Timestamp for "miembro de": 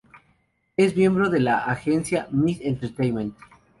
0.97-1.39